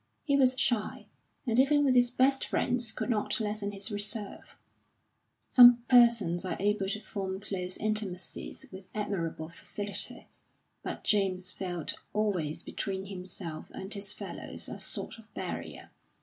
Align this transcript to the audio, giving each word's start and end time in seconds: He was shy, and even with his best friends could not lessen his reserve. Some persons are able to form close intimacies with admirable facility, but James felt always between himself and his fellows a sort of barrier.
He 0.23 0.35
was 0.35 0.59
shy, 0.59 1.05
and 1.45 1.59
even 1.59 1.83
with 1.85 1.93
his 1.93 2.09
best 2.09 2.43
friends 2.47 2.91
could 2.91 3.07
not 3.11 3.39
lessen 3.39 3.71
his 3.71 3.91
reserve. 3.91 4.55
Some 5.47 5.83
persons 5.89 6.43
are 6.43 6.57
able 6.59 6.87
to 6.89 6.99
form 6.99 7.39
close 7.39 7.77
intimacies 7.77 8.65
with 8.71 8.89
admirable 8.95 9.49
facility, 9.49 10.25
but 10.81 11.03
James 11.03 11.51
felt 11.51 11.93
always 12.13 12.63
between 12.63 13.05
himself 13.05 13.67
and 13.75 13.93
his 13.93 14.11
fellows 14.11 14.67
a 14.67 14.79
sort 14.79 15.19
of 15.19 15.31
barrier. 15.35 15.91